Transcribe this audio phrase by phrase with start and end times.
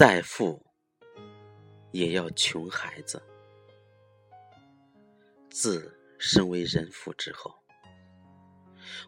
[0.00, 0.64] 再富
[1.92, 3.22] 也要穷孩子。
[5.50, 7.54] 自身为人父之后，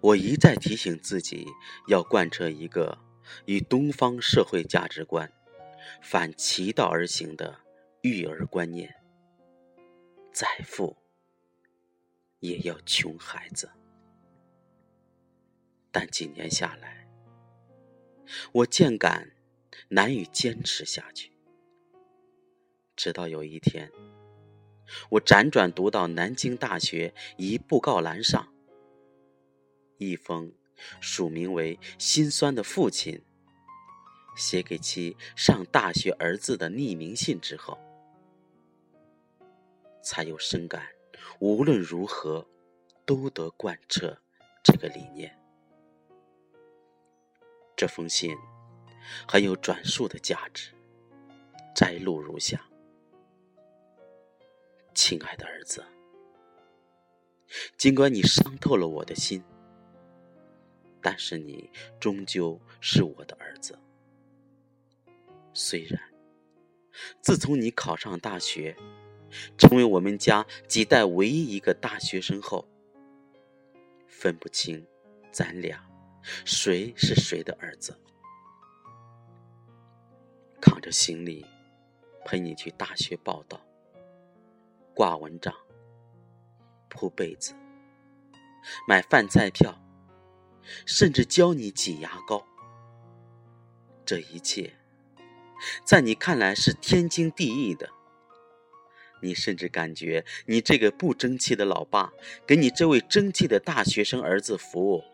[0.00, 1.46] 我一再提醒自己
[1.86, 2.98] 要贯彻一个
[3.44, 5.32] 与东方社会价值观
[6.02, 7.60] 反其道而行的
[8.02, 8.92] 育儿观念：
[10.32, 10.96] 再富
[12.40, 13.70] 也要穷孩子。
[15.92, 17.08] 但几年下来，
[18.50, 19.30] 我渐感
[19.90, 21.30] 难以坚持下去。
[22.96, 23.90] 直到有一天，
[25.10, 28.52] 我辗转读到南京大学一布告栏上
[29.98, 30.52] 一封
[31.00, 33.22] 署名为“心酸的父亲”
[34.36, 37.78] 写给其上大学儿子的匿名信之后，
[40.02, 40.86] 才有深感
[41.40, 42.46] 无论如何
[43.04, 44.16] 都得贯彻
[44.62, 45.36] 这个理念。
[47.76, 48.36] 这封信
[49.26, 50.70] 很有转述的价值，
[51.74, 52.60] 摘录如下：
[54.94, 55.84] 亲爱的儿子，
[57.76, 59.42] 尽管你伤透了我的心，
[61.00, 63.78] 但是你终究是我的儿子。
[65.52, 66.00] 虽然
[67.20, 68.76] 自从你考上大学，
[69.58, 72.68] 成为我们家几代唯一一个大学生后，
[74.06, 74.86] 分不清
[75.32, 75.84] 咱俩。
[76.44, 77.98] 谁是谁的儿子？
[80.60, 81.46] 扛着行李
[82.24, 83.60] 陪你去大学报道、
[84.94, 85.54] 挂蚊帐、
[86.88, 87.54] 铺被子、
[88.86, 89.80] 买饭菜票，
[90.84, 92.46] 甚至教你挤牙膏。
[94.04, 94.74] 这一切，
[95.84, 97.88] 在你看来是天经地义的。
[99.22, 102.12] 你甚至感觉你这个不争气的老爸，
[102.46, 105.04] 给你这位争气的大学生儿子服务。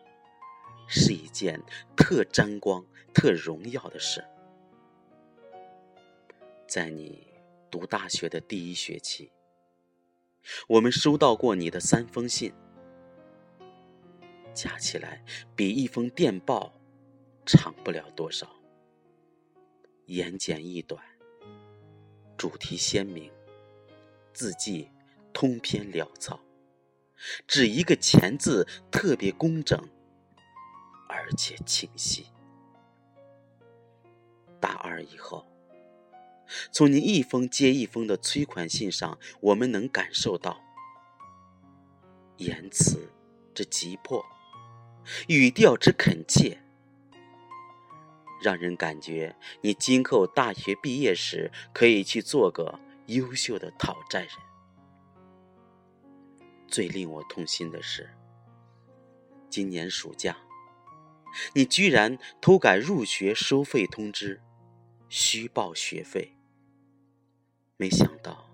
[0.87, 1.61] 是一件
[1.97, 4.23] 特沾光、特荣耀的事。
[6.67, 7.25] 在你
[7.71, 9.31] 读大学的第一学期，
[10.67, 12.53] 我们收到过你的三封信，
[14.53, 15.23] 加起来
[15.55, 16.73] 比一封电报
[17.45, 18.53] 长不了多少，
[20.07, 21.01] 言简意短，
[22.35, 23.31] 主题鲜明，
[24.33, 24.91] 字迹
[25.31, 26.41] 通篇潦草，
[27.47, 29.79] 只一个“钱”字特别工整。
[31.09, 32.27] 而且清晰。
[34.59, 35.45] 大二以后，
[36.71, 40.61] 从您一封接一封的催款信上，我们能感受到
[42.37, 43.09] 言辞
[43.53, 44.25] 之急迫，
[45.27, 46.59] 语调之恳切，
[48.41, 54.31] 让人感觉你今后大学毕业时可以去做个优秀的讨债人。
[56.67, 58.09] 最令我痛心的是，
[59.49, 60.37] 今年暑假。
[61.53, 64.41] 你居然偷改入学收费通知，
[65.09, 66.36] 虚报学费。
[67.77, 68.49] 没想到，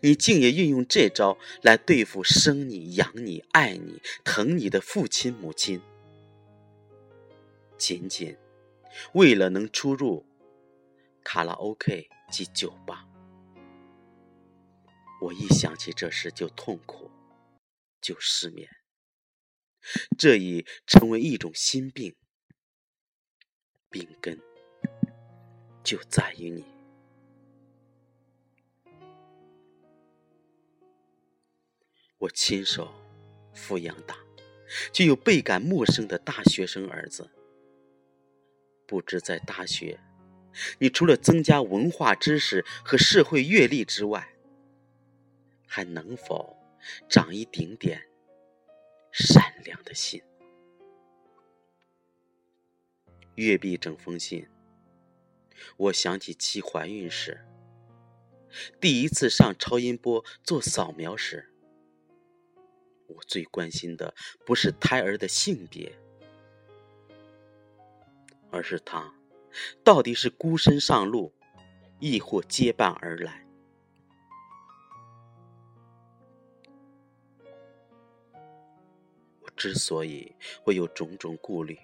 [0.00, 5.82] 你竟也运用这招来对付生你、养你、爱你、疼你的父亲母亲，
[7.76, 8.36] 仅仅
[9.14, 10.24] 为了能出入
[11.24, 13.08] 卡拉 OK 及酒吧。
[15.20, 17.10] 我一想起这事就痛苦，
[18.00, 18.68] 就失眠。
[20.16, 22.14] 这已成为一种心病，
[23.90, 24.40] 病根
[25.82, 26.73] 就在于你。
[32.24, 32.90] 我亲手
[33.54, 34.16] 抚养大，
[34.92, 37.28] 却又倍感陌生的大学生儿子，
[38.86, 40.00] 不知在大学，
[40.78, 44.34] 你除了增加文化知识和社会阅历之外，
[45.66, 46.56] 还能否
[47.10, 48.08] 长一丁点？
[49.12, 50.22] 善良的心。
[53.34, 54.48] 阅毕整封信，
[55.76, 57.44] 我想起其怀孕时，
[58.80, 61.50] 第一次上超音波做扫描时，
[63.16, 64.14] 我最关心的
[64.44, 65.92] 不是胎儿的性别，
[68.50, 69.14] 而是他
[69.82, 71.32] 到底是孤身上路，
[72.00, 73.46] 亦或结伴而来。
[79.40, 81.78] 我之所以会有种种顾虑，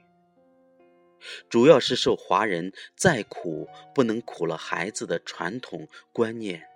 [1.49, 6.67] 主要是受华人“再苦不能苦了孩子”的传统观念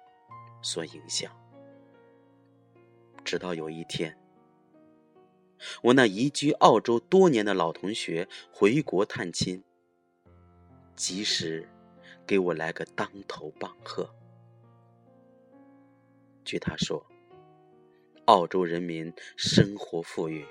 [0.62, 1.32] 所影响。
[3.24, 4.16] 直到有一天，
[5.82, 9.62] 我那移居澳洲多年的老同学回国探亲，
[10.96, 11.68] 及时
[12.26, 14.08] 给我来个当头棒喝。
[16.44, 17.06] 据他说，
[18.26, 20.44] 澳洲人民生活富裕。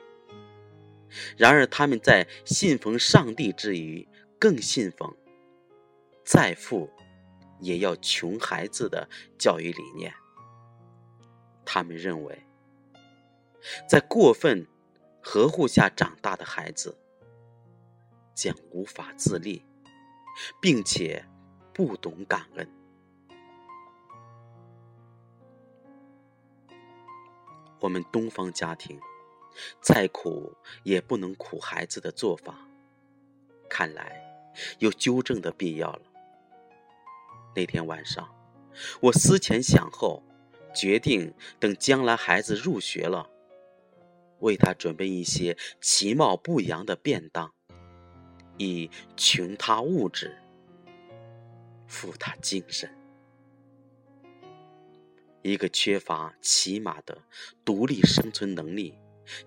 [1.37, 4.07] 然而，他们在信奉上帝之余，
[4.39, 5.15] 更信奉
[6.23, 6.89] 再富
[7.59, 9.07] 也要穷孩子的
[9.37, 10.11] 教育理念。
[11.63, 12.43] 他们认为，
[13.87, 14.67] 在过分
[15.23, 16.97] 呵护下长大的孩子
[18.35, 19.65] 将无法自立，
[20.61, 21.25] 并且
[21.73, 22.69] 不懂感恩。
[27.79, 28.99] 我们东方家庭
[29.81, 30.53] 再苦
[30.83, 32.67] 也不能苦孩子的做法，
[33.69, 34.21] 看来
[34.79, 36.01] 有纠正的必要了。
[37.55, 38.29] 那天晚上，
[39.01, 40.21] 我思前想后。
[40.75, 43.29] 决定等将来孩子入学了，
[44.43, 47.53] 为他准备一些其貌不扬的便当，
[48.57, 50.37] 以穷他物质，
[51.87, 52.93] 富他精神。
[55.41, 57.17] 一个缺乏起码的
[57.63, 58.97] 独立生存能力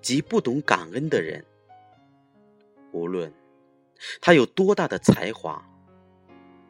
[0.00, 1.44] 及不懂感恩的人，
[2.92, 3.30] 无论
[4.20, 5.62] 他有多大的才华，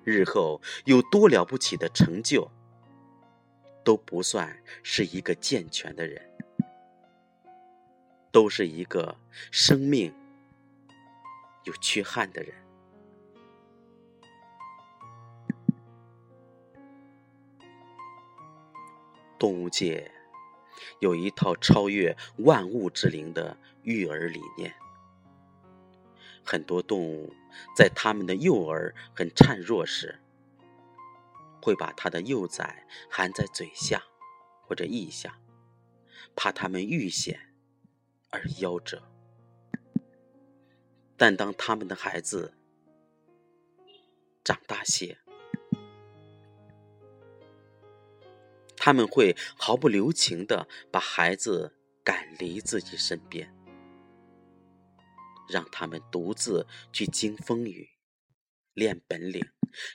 [0.02, 2.50] 日后有多了不起的成就。
[3.84, 6.25] 都不算是一个健全的人，
[8.36, 9.16] 都是一个
[9.50, 10.12] 生命
[11.64, 12.54] 有缺憾的人。
[19.38, 20.12] 动物界
[21.00, 24.74] 有一套超越万物之灵的育儿理念，
[26.44, 27.32] 很多动物
[27.74, 30.20] 在它们的幼儿很孱弱时。
[31.62, 34.02] 会把他的幼崽含在嘴下
[34.60, 35.38] 或者腋下，
[36.36, 37.55] 怕他们遇险
[38.36, 39.02] 而夭折。
[41.16, 42.52] 但当他们的孩子
[44.44, 45.18] 长大些，
[48.76, 51.74] 他们会毫不留情的把孩子
[52.04, 53.54] 赶离自己身边，
[55.48, 57.88] 让他们独自去经风雨、
[58.74, 59.42] 练本领，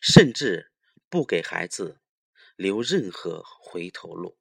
[0.02, 0.70] 甚至。
[1.10, 2.00] 不给孩子
[2.56, 4.38] 留任何回头路，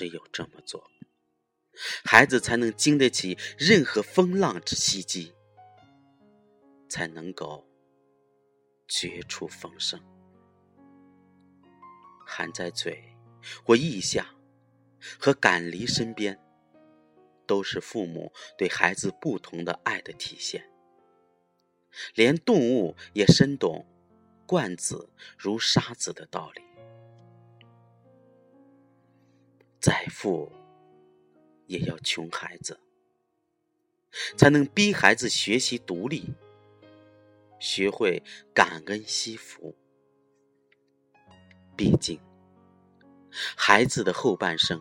[0.00, 0.90] 只有这么做，
[2.06, 5.34] 孩子才能经得起任何风浪之袭击，
[6.88, 7.68] 才能够
[8.88, 10.00] 绝处逢生。
[12.24, 13.14] 含在嘴
[13.62, 14.34] 或腋下，
[15.18, 16.40] 和赶离身边。
[17.46, 20.70] 都是父母对孩子不同的爱的体现。
[22.14, 23.84] 连动物也深懂
[24.46, 26.69] “惯子如杀子”的道理。
[29.80, 30.52] 再富
[31.66, 32.78] 也要穷孩子，
[34.36, 36.34] 才能逼孩子学习独立，
[37.58, 38.22] 学会
[38.54, 39.74] 感恩惜福。
[41.76, 42.20] 毕竟，
[43.56, 44.80] 孩子的后半生，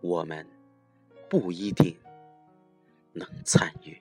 [0.00, 0.46] 我们。
[1.30, 1.94] 不一定
[3.12, 4.00] 能参与。